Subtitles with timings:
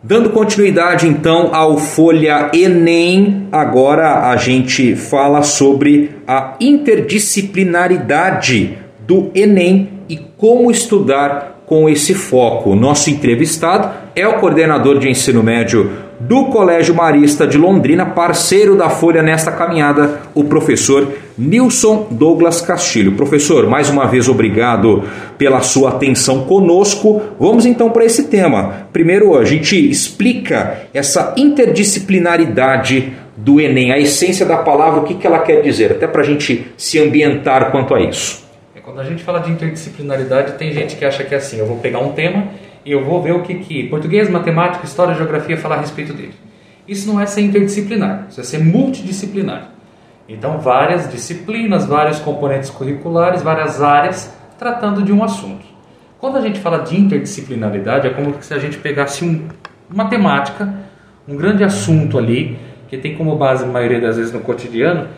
[0.00, 9.88] Dando continuidade então ao Folha Enem, agora a gente fala sobre a interdisciplinaridade do Enem
[10.08, 12.74] e como estudar com esse foco.
[12.74, 18.90] Nosso entrevistado é o coordenador de ensino médio do Colégio Marista de Londrina, parceiro da
[18.90, 23.12] Folha nesta caminhada, o professor Nilson Douglas Castilho.
[23.12, 25.04] Professor, mais uma vez obrigado
[25.36, 27.22] pela sua atenção conosco.
[27.38, 28.88] Vamos então para esse tema.
[28.92, 35.26] Primeiro, a gente explica essa interdisciplinaridade do Enem, a essência da palavra, o que, que
[35.26, 38.47] ela quer dizer, até para a gente se ambientar quanto a isso.
[38.88, 41.76] Quando a gente fala de interdisciplinaridade, tem gente que acha que é assim: eu vou
[41.76, 42.48] pegar um tema
[42.86, 46.32] e eu vou ver o que, que português, matemática, história, geografia falar a respeito dele.
[46.88, 49.72] Isso não é ser interdisciplinar, isso é ser multidisciplinar.
[50.26, 55.66] Então, várias disciplinas, vários componentes curriculares, várias áreas tratando de um assunto.
[56.18, 59.48] Quando a gente fala de interdisciplinaridade, é como se a gente pegasse um,
[59.92, 60.74] uma temática,
[61.28, 62.56] um grande assunto ali,
[62.88, 65.08] que tem como base, a maioria das vezes, no cotidiano,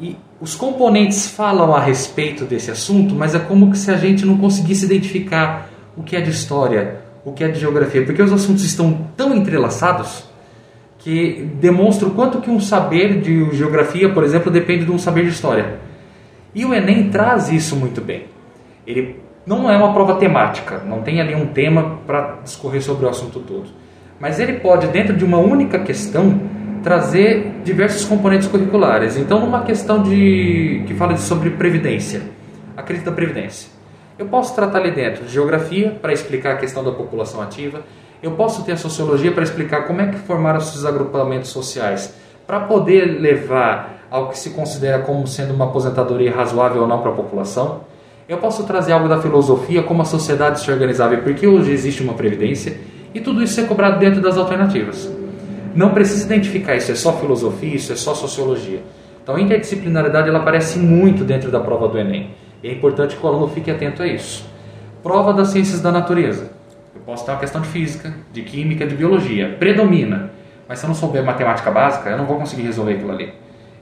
[0.00, 4.38] e os componentes falam a respeito desse assunto, mas é como se a gente não
[4.38, 8.64] conseguisse identificar o que é de história, o que é de geografia, porque os assuntos
[8.64, 10.24] estão tão entrelaçados
[10.98, 15.24] que demonstra o quanto que um saber de geografia, por exemplo, depende de um saber
[15.24, 15.78] de história.
[16.54, 18.26] E o Enem traz isso muito bem.
[18.86, 23.08] Ele não é uma prova temática, não tem ali um tema para discorrer sobre o
[23.08, 23.68] assunto todo.
[24.20, 26.40] Mas ele pode, dentro de uma única questão,
[26.82, 29.16] trazer diversos componentes curriculares.
[29.16, 32.22] Então, numa questão de que fala sobre previdência,
[32.76, 33.70] a crise da previdência.
[34.18, 37.82] Eu posso tratar ali dentro de geografia para explicar a questão da população ativa,
[38.20, 42.14] eu posso ter a sociologia para explicar como é que formaram esses agrupamentos sociais,
[42.46, 47.12] para poder levar ao que se considera como sendo uma aposentadoria razoável ou não para
[47.12, 47.82] a população.
[48.28, 51.70] Eu posso trazer algo da filosofia, como a sociedade se organizava e por que hoje
[51.70, 52.76] existe uma previdência,
[53.14, 55.17] e tudo isso ser cobrado dentro das alternativas.
[55.74, 58.82] Não precisa identificar isso é só filosofia, isso é só sociologia.
[59.22, 62.30] Então a interdisciplinaridade ela aparece muito dentro da prova do Enem.
[62.62, 64.46] E é importante que o aluno fique atento a isso.
[65.02, 66.50] Prova das ciências da natureza.
[67.04, 69.56] Posso ter uma questão de física, de química, de biologia.
[69.58, 70.30] Predomina.
[70.68, 73.32] Mas se eu não souber matemática básica, eu não vou conseguir resolver aquilo ali.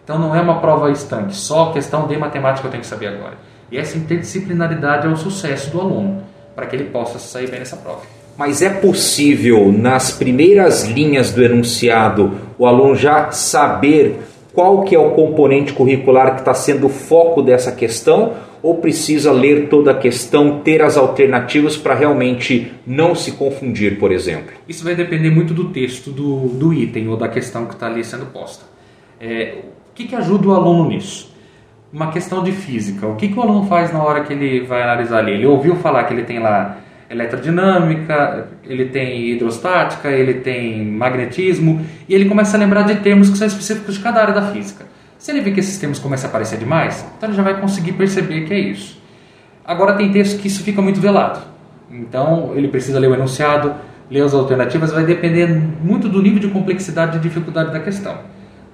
[0.04, 3.34] Então não é uma prova estanque, só questão de matemática eu tenho que saber agora.
[3.72, 6.22] E essa interdisciplinaridade é o sucesso do aluno,
[6.54, 8.02] para que ele possa sair bem nessa prova.
[8.36, 14.16] Mas é possível, nas primeiras linhas do enunciado, o aluno já saber
[14.52, 18.34] qual que é o componente curricular que está sendo o foco dessa questão?
[18.66, 24.10] ou precisa ler toda a questão, ter as alternativas para realmente não se confundir, por
[24.10, 24.54] exemplo?
[24.69, 28.02] Isso vai depender muito do texto do, do item ou da questão que está ali
[28.02, 28.64] sendo posta.
[29.20, 29.58] É,
[29.91, 31.32] o que, que ajuda o aluno nisso?
[31.92, 33.06] Uma questão de física.
[33.06, 35.34] O que, que o aluno faz na hora que ele vai analisar ali?
[35.34, 36.78] Ele ouviu falar que ele tem lá
[37.09, 43.39] eletrodinâmica, ele tem hidrostática, ele tem magnetismo, e ele começa a lembrar de termos que
[43.39, 44.84] são específicos de cada área da física.
[45.19, 47.93] Se ele vê que esses termos começam a aparecer demais, então ele já vai conseguir
[47.93, 49.00] perceber que é isso.
[49.65, 51.41] Agora tem textos que isso fica muito velado.
[51.91, 53.75] Então ele precisa ler o enunciado,
[54.11, 55.47] ler as alternativas, vai depender
[55.83, 58.17] muito do nível de complexidade e dificuldade da questão.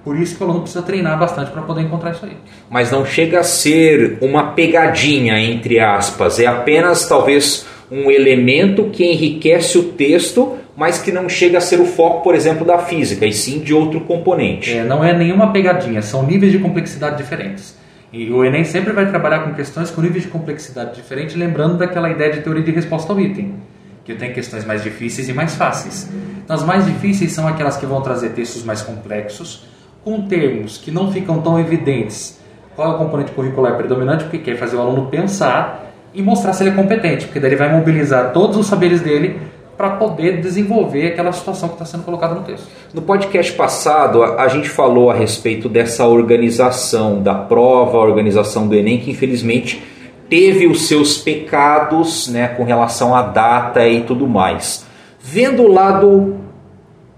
[0.03, 2.35] Por isso que o aluno precisa treinar bastante para poder encontrar isso aí.
[2.69, 6.39] Mas não chega a ser uma pegadinha, entre aspas.
[6.39, 11.79] É apenas talvez um elemento que enriquece o texto mas que não chega a ser
[11.79, 14.73] o foco, por exemplo, da física, e sim de outro componente.
[14.73, 17.77] É, não é nenhuma pegadinha, são níveis de complexidade diferentes.
[18.11, 22.09] E o Enem sempre vai trabalhar com questões com níveis de complexidade diferentes, lembrando daquela
[22.09, 23.55] ideia de teoria de resposta ao item,
[24.03, 26.09] que tem questões mais difíceis e mais fáceis.
[26.43, 29.65] Então, as mais difíceis são aquelas que vão trazer textos mais complexos,
[30.03, 32.39] com termos que não ficam tão evidentes
[32.75, 36.63] qual é o componente curricular predominante, porque quer fazer o aluno pensar e mostrar se
[36.63, 39.39] ele é competente, porque daí ele vai mobilizar todos os saberes dele
[39.75, 42.67] para poder desenvolver aquela situação que está sendo colocada no texto.
[42.93, 48.67] No podcast passado, a, a, gente falou a respeito dessa organização da prova, a organização
[48.67, 49.81] do Enem, que infelizmente
[50.29, 54.85] teve os seus pecados né, com relação à data e tudo mais.
[55.19, 56.37] Vendo o lado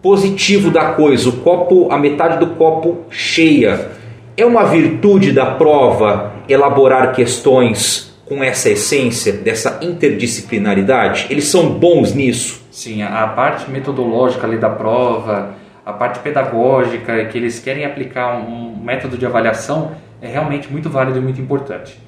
[0.01, 3.89] positivo da coisa, o copo, a metade do copo cheia,
[4.37, 11.27] é uma virtude da prova elaborar questões com essa essência, dessa interdisciplinaridade?
[11.29, 12.63] Eles são bons nisso?
[12.71, 15.53] Sim, a parte metodológica ali da prova,
[15.85, 19.91] a parte pedagógica, que eles querem aplicar um método de avaliação,
[20.21, 21.99] é realmente muito válido e muito importante.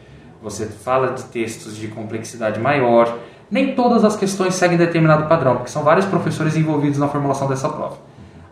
[0.42, 3.18] Você fala de textos de complexidade maior,
[3.50, 7.70] nem todas as questões seguem determinado padrão, porque são vários professores envolvidos na formulação dessa
[7.70, 7.98] prova.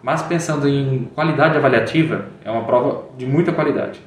[0.01, 3.99] Mas pensando em qualidade avaliativa, é uma prova de muita qualidade.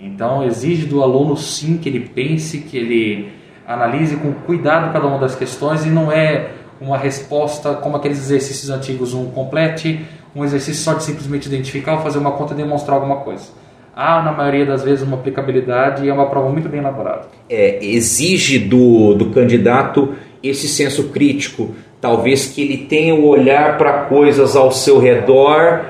[0.00, 3.32] Então, exige do aluno sim que ele pense, que ele
[3.66, 6.50] analise com cuidado cada uma das questões e não é
[6.80, 10.00] uma resposta como aqueles exercícios antigos, um complete,
[10.34, 13.44] um exercício só de simplesmente identificar ou fazer uma conta e demonstrar alguma coisa.
[13.94, 17.26] Há, na maioria das vezes, uma aplicabilidade e é uma prova muito bem elaborada.
[17.48, 24.04] É, exige do, do candidato esse senso crítico, talvez que ele tenha o olhar para
[24.04, 25.84] coisas ao seu redor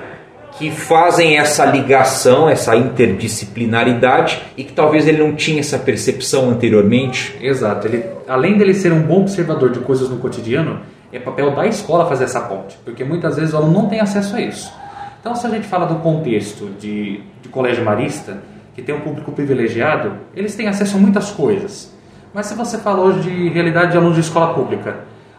[0.61, 7.35] que fazem essa ligação, essa interdisciplinaridade e que talvez ele não tinha essa percepção anteriormente.
[7.41, 7.87] Exato.
[7.87, 10.81] Ele, além dele ser um bom observador de coisas no cotidiano,
[11.11, 14.37] é papel da escola fazer essa ponte, porque muitas vezes o aluno não tem acesso
[14.37, 14.71] a isso.
[15.19, 18.43] Então, se a gente fala do contexto de, de colégio marista,
[18.75, 21.91] que tem um público privilegiado, eles têm acesso a muitas coisas.
[22.35, 24.99] Mas se você fala hoje de realidade de alunos de escola pública,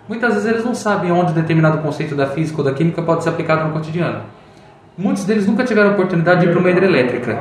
[0.10, 3.30] muitas vezes eles não sabem onde determinado conceito da física ou da química pode ser
[3.30, 4.41] aplicado no cotidiano.
[4.98, 7.40] Muitos deles nunca tiveram oportunidade de ir para uma hidrelétrica.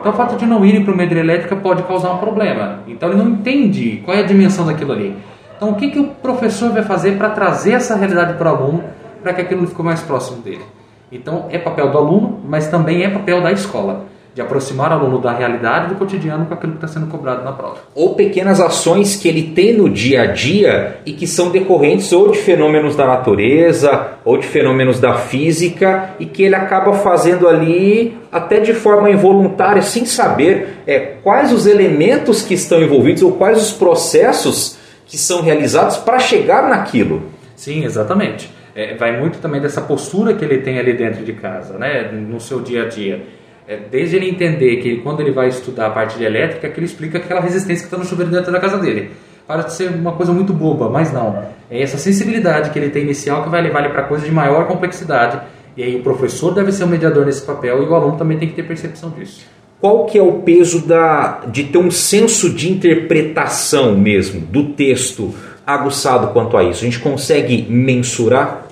[0.00, 2.80] Então, o fato de não irem para uma hidrelétrica pode causar um problema.
[2.86, 5.16] Então, ele não entende qual é a dimensão daquilo ali.
[5.56, 8.84] Então, o que, que o professor vai fazer para trazer essa realidade para o aluno,
[9.22, 10.62] para que aquilo fique mais próximo dele?
[11.10, 15.18] Então, é papel do aluno, mas também é papel da escola de aproximar o aluno
[15.18, 17.76] da realidade do cotidiano com aquilo que está sendo cobrado na prova.
[17.94, 22.30] Ou pequenas ações que ele tem no dia a dia e que são decorrentes ou
[22.30, 28.16] de fenômenos da natureza ou de fenômenos da física e que ele acaba fazendo ali
[28.30, 33.60] até de forma involuntária, sem saber é, quais os elementos que estão envolvidos ou quais
[33.60, 37.22] os processos que são realizados para chegar naquilo.
[37.54, 38.50] Sim, exatamente.
[38.74, 42.40] É, vai muito também dessa postura que ele tem ali dentro de casa, né, no
[42.40, 43.22] seu dia a dia
[43.66, 46.86] é, desde ele entender que quando ele vai estudar a parte de elétrica, que ele
[46.86, 49.10] explica aquela resistência que está no chuveiro dentro da casa dele.
[49.46, 51.44] Parece ser uma coisa muito boba, mas não.
[51.70, 54.66] É essa sensibilidade que ele tem inicial que vai levar ele para coisas de maior
[54.66, 55.40] complexidade.
[55.76, 58.48] E aí o professor deve ser o mediador nesse papel e o aluno também tem
[58.48, 59.46] que ter percepção disso.
[59.80, 65.34] Qual que é o peso da, de ter um senso de interpretação mesmo do texto
[65.66, 66.82] aguçado quanto a isso?
[66.82, 68.68] A gente consegue mensurar?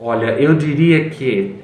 [0.00, 1.56] Olha, eu diria que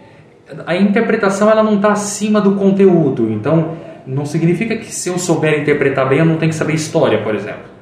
[0.66, 3.30] a interpretação ela não está acima do conteúdo.
[3.30, 3.76] Então,
[4.06, 7.34] não significa que se eu souber interpretar bem, eu não tenho que saber história, por
[7.34, 7.76] exemplo.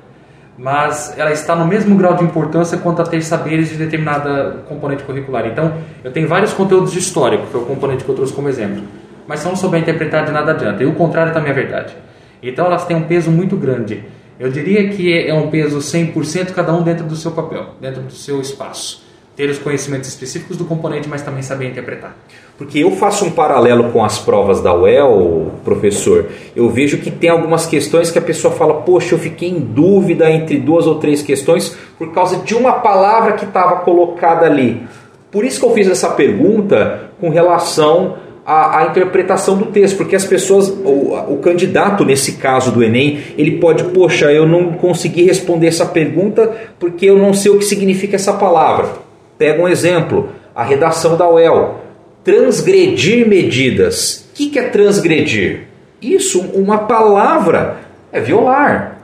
[0.57, 5.03] Mas ela está no mesmo grau de importância quanto a ter saberes de determinada componente
[5.03, 5.47] curricular.
[5.47, 8.49] Então, eu tenho vários conteúdos de história, que foi o componente que eu trouxe como
[8.49, 8.83] exemplo.
[9.27, 10.83] Mas se eu não souber interpretar, de nada adianta.
[10.83, 11.95] E o contrário também é verdade.
[12.43, 14.05] Então, elas têm um peso muito grande.
[14.39, 18.13] Eu diria que é um peso 100% cada um dentro do seu papel, dentro do
[18.13, 19.04] seu espaço
[19.37, 22.17] ter os conhecimentos específicos do componente, mas também saber interpretar.
[22.57, 26.27] Porque eu faço um paralelo com as provas da UEL, professor.
[26.55, 30.31] Eu vejo que tem algumas questões que a pessoa fala: Poxa, eu fiquei em dúvida
[30.31, 34.87] entre duas ou três questões por causa de uma palavra que estava colocada ali.
[35.33, 40.25] Por isso que eu fiz essa pergunta com relação à, interpretação do texto, porque as
[40.25, 45.67] pessoas, o, o candidato nesse caso do Enem, ele pode, poxa, eu não consegui responder
[45.67, 49.04] essa pergunta porque eu não sei o que significa essa palavra.
[49.39, 51.81] Pega um exemplo, a redação da UEL.
[52.23, 54.29] Transgredir medidas.
[54.31, 55.65] O que, que é transgredir?
[56.01, 57.79] Isso, uma palavra,
[58.13, 58.99] é violar.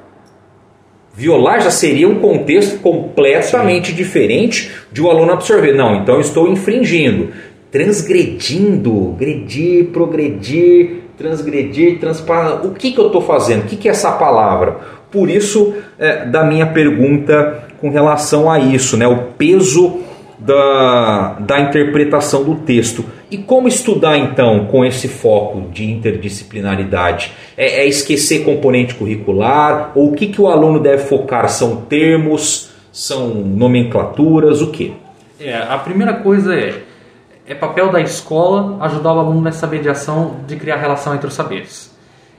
[1.15, 3.97] Violar já seria um contexto completamente Sim.
[3.97, 5.73] diferente de o um aluno absorver.
[5.73, 7.31] Não, então eu estou infringindo.
[7.71, 12.65] Transgredindo, gredir, progredir, transgredir, transparar.
[12.65, 13.62] O que, que eu estou fazendo?
[13.62, 14.79] O que, que é essa palavra?
[15.11, 19.06] Por isso, é, da minha pergunta com relação a isso, né?
[19.06, 20.00] o peso
[20.41, 23.05] da, da interpretação do texto.
[23.31, 27.33] E como estudar então com esse foco de interdisciplinaridade?
[27.57, 29.93] É, é esquecer componente curricular?
[29.95, 31.49] Ou o que, que o aluno deve focar?
[31.49, 32.71] São termos?
[32.91, 34.62] São nomenclaturas?
[34.62, 34.95] O que?
[35.38, 36.83] É, a primeira coisa é,
[37.47, 41.91] é papel da escola ajudar o aluno nessa mediação de criar relação entre os saberes.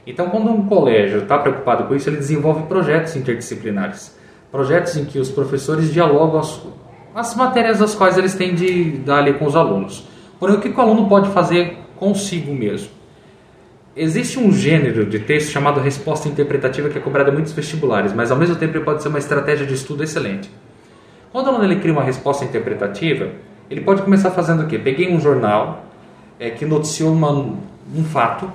[0.05, 4.15] Então, quando um colégio está preocupado com isso, ele desenvolve projetos interdisciplinares.
[4.51, 6.41] Projetos em que os professores dialogam
[7.13, 10.07] as matérias das quais eles têm de dar ali com os alunos.
[10.39, 12.89] Porém, o que o aluno pode fazer consigo mesmo?
[13.95, 18.31] Existe um gênero de texto chamado resposta interpretativa que é cobrado em muitos vestibulares, mas
[18.31, 20.49] ao mesmo tempo pode ser uma estratégia de estudo excelente.
[21.31, 23.29] Quando o aluno ele cria uma resposta interpretativa,
[23.69, 24.79] ele pode começar fazendo o quê?
[24.79, 25.85] Peguei um jornal
[26.39, 28.49] é, que noticiou uma, um fato,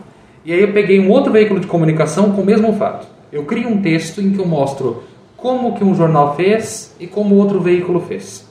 [0.44, 3.06] e aí eu peguei um outro veículo de comunicação com o mesmo fato.
[3.30, 5.04] Eu crio um texto em que eu mostro
[5.46, 8.44] como que um jornal fez e como outro veículo fez.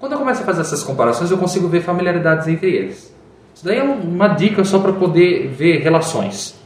[0.00, 3.14] Quando eu começo a fazer essas comparações, eu consigo ver familiaridades entre eles.
[3.54, 6.60] Isso daí é uma dica só para poder ver relações.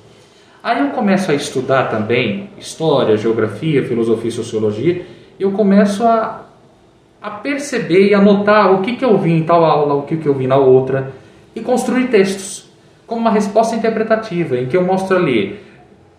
[0.62, 5.06] Aí eu começo a estudar também história, geografia, filosofia e sociologia,
[5.38, 6.47] e eu começo a,
[7.21, 10.26] a perceber e anotar o que, que eu vi em tal aula, o que, que
[10.26, 11.12] eu vi na outra,
[11.54, 12.66] e construir textos,
[13.06, 15.66] como uma resposta interpretativa, em que eu mostro ali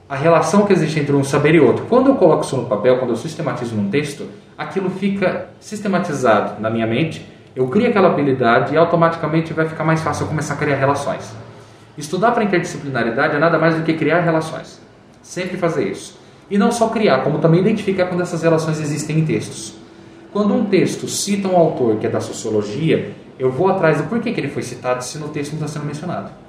[0.09, 1.85] a relação que existe entre um saber e outro.
[1.89, 6.69] Quando eu coloco isso no papel, quando eu sistematizo num texto, aquilo fica sistematizado na
[6.69, 10.57] minha mente, eu crio aquela habilidade e automaticamente vai ficar mais fácil eu começar a
[10.57, 11.35] criar relações.
[11.97, 14.79] Estudar para interdisciplinaridade é nada mais do que criar relações.
[15.21, 16.17] Sempre fazer isso.
[16.49, 19.73] E não só criar, como também identificar quando essas relações existem em textos.
[20.31, 24.31] Quando um texto cita um autor que é da sociologia, eu vou atrás do porquê
[24.31, 26.46] que ele foi citado se no texto não está sendo mencionado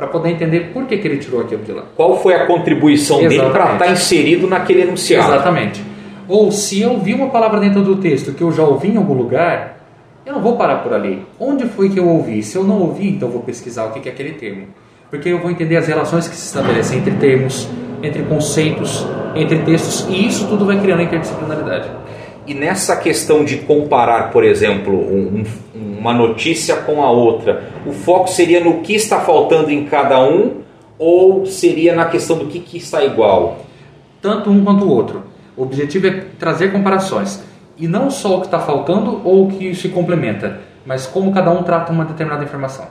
[0.00, 1.82] para poder entender por que, que ele tirou aquilo de lá.
[1.94, 3.40] Qual foi a contribuição Exatamente.
[3.42, 5.30] dele para estar inserido naquele enunciado?
[5.30, 5.84] Exatamente.
[6.26, 9.12] Ou se eu vi uma palavra dentro do texto que eu já ouvi em algum
[9.12, 9.78] lugar,
[10.24, 11.22] eu não vou parar por ali.
[11.38, 12.42] Onde foi que eu ouvi?
[12.42, 14.68] Se eu não ouvi, então eu vou pesquisar o que é aquele termo.
[15.10, 17.68] Porque eu vou entender as relações que se estabelecem entre termos,
[18.02, 21.90] entre conceitos, entre textos, e isso tudo vai criando interdisciplinaridade.
[22.50, 28.28] E nessa questão de comparar, por exemplo, um, uma notícia com a outra, o foco
[28.28, 30.56] seria no que está faltando em cada um
[30.98, 33.64] ou seria na questão do que, que está igual?
[34.20, 35.22] Tanto um quanto o outro.
[35.56, 37.40] O objetivo é trazer comparações.
[37.78, 41.52] E não só o que está faltando ou o que se complementa, mas como cada
[41.52, 42.86] um trata uma determinada informação.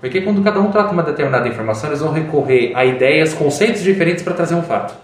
[0.00, 4.24] Porque quando cada um trata uma determinada informação, eles vão recorrer a ideias, conceitos diferentes
[4.24, 4.96] para trazer um fato.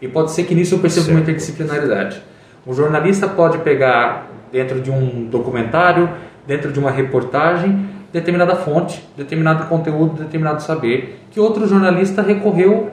[0.00, 1.16] E pode ser que nisso eu perceba certo.
[1.16, 2.22] uma interdisciplinaridade.
[2.66, 6.08] O jornalista pode pegar dentro de um documentário,
[6.46, 12.90] dentro de uma reportagem, determinada fonte, determinado conteúdo, determinado saber, que outro jornalista recorreu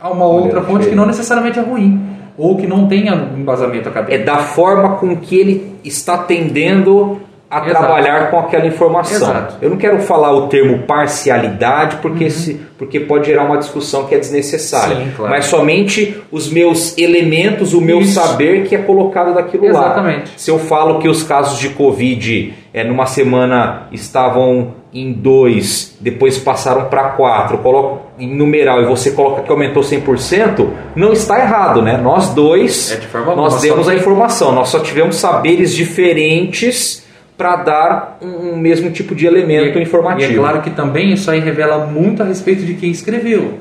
[0.00, 4.22] a uma outra fonte que não necessariamente é ruim ou que não tenha embasamento acadêmico.
[4.22, 7.78] É da forma com que ele está tendendo a Exato.
[7.78, 9.30] trabalhar com aquela informação.
[9.30, 9.56] Exato.
[9.62, 12.30] Eu não quero falar o termo parcialidade porque, uhum.
[12.30, 15.32] se, porque pode gerar uma discussão que é desnecessária, Sim, claro.
[15.32, 18.20] mas somente os meus elementos, o meu Isso.
[18.20, 20.18] saber que é colocado daquilo Exatamente.
[20.18, 20.32] lá.
[20.36, 26.36] Se eu falo que os casos de Covid é, numa semana estavam em 2, depois
[26.38, 31.80] passaram para 4, coloco em numeral e você coloca que aumentou 100%, não está errado,
[31.80, 31.96] né?
[31.96, 37.07] Nós dois, é nós demos a informação, nós só tivemos saberes diferentes
[37.38, 40.32] para dar um, um, mesmo tipo de elemento e, informativo.
[40.32, 43.60] E é claro que também isso aí revela muito a respeito de quem escreveu.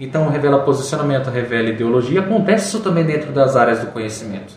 [0.00, 4.54] Então revela posicionamento, revela ideologia, acontece isso também dentro das áreas do conhecimento.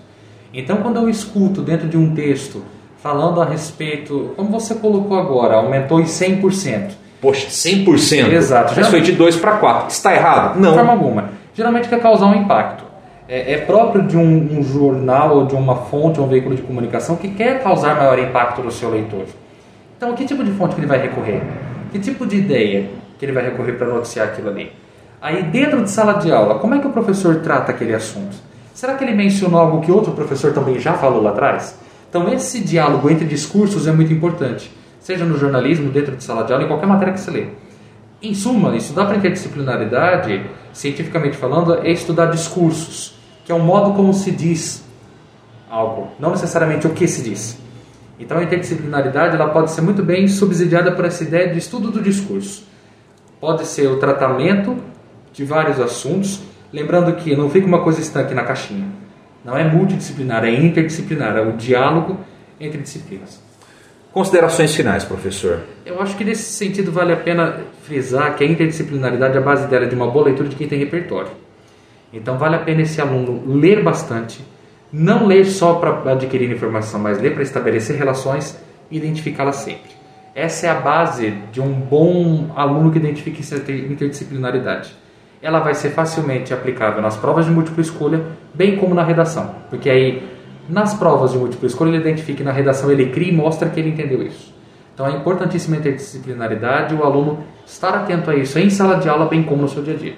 [0.53, 2.63] Então quando eu escuto dentro de um texto
[3.03, 6.91] falando a respeito, como você colocou agora, aumentou em 100%.
[7.19, 8.31] Poxa, 100%?
[8.31, 8.73] Exato.
[8.75, 9.89] Mas foi de 2 para 4.
[9.89, 10.59] Está errado?
[10.59, 10.69] Não.
[10.69, 11.29] De forma alguma.
[11.53, 12.90] Geralmente quer causar um impacto
[13.31, 17.15] é, é próprio de um, um, jornal ou de uma fonte, um veículo de comunicação
[17.15, 19.23] que quer causar maior impacto no seu leitor.
[19.95, 21.41] Então, que tipo de fonte que ele vai recorrer?
[21.93, 24.73] Que tipo de ideia que ele vai recorrer para noticiar aquilo ali?
[25.21, 28.35] Aí, dentro de sala de aula, como é que o professor trata aquele assunto?
[28.73, 31.79] Será que ele mencionou algo que outro professor também já falou lá atrás?
[32.09, 34.69] Então, esse diálogo entre discursos é muito importante,
[34.99, 37.45] seja no jornalismo, dentro de sala de aula, em qualquer matéria que você lê.
[38.21, 43.20] Em suma, estudar para interdisciplinaridade, cientificamente falando, é estudar discursos
[43.51, 44.81] que é o modo como se diz
[45.69, 47.57] algo, não necessariamente o que se diz.
[48.17, 52.01] Então a interdisciplinaridade ela pode ser muito bem subsidiada por essa ideia de estudo do
[52.01, 52.65] discurso.
[53.41, 54.77] Pode ser o tratamento
[55.33, 56.39] de vários assuntos,
[56.71, 58.87] lembrando que não fica uma coisa estanque na caixinha.
[59.43, 62.19] Não é multidisciplinar, é interdisciplinar, é o diálogo
[62.57, 63.41] entre disciplinas.
[64.13, 65.59] Considerações finais, professor.
[65.85, 69.83] Eu acho que nesse sentido vale a pena frisar que a interdisciplinaridade, a base dela
[69.83, 71.31] é de uma boa leitura de quem tem repertório.
[72.13, 74.43] Então vale a pena esse aluno ler bastante,
[74.91, 79.91] não ler só para adquirir informação, mas ler para estabelecer relações e identificá-las sempre.
[80.35, 83.39] Essa é a base de um bom aluno que identifica
[83.69, 84.93] interdisciplinaridade.
[85.41, 88.21] Ela vai ser facilmente aplicável nas provas de múltipla escolha,
[88.53, 90.29] bem como na redação, porque aí
[90.69, 93.79] nas provas de múltipla escolha ele identifica e na redação ele cria e mostra que
[93.79, 94.53] ele entendeu isso.
[94.93, 99.25] Então é importantíssima a interdisciplinaridade, o aluno estar atento a isso em sala de aula,
[99.25, 100.15] bem como no seu dia a dia.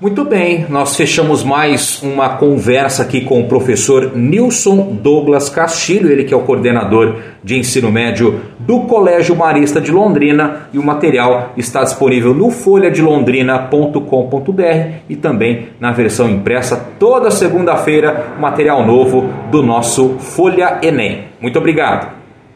[0.00, 6.24] Muito bem, nós fechamos mais uma conversa aqui com o professor Nilson Douglas Castilho, ele
[6.24, 11.52] que é o coordenador de ensino médio do Colégio Marista de Londrina, e o material
[11.54, 20.16] está disponível no folhadelondrina.com.br e também na versão impressa toda segunda-feira, material novo do nosso
[20.18, 21.24] Folha Enem.
[21.38, 22.19] Muito obrigado.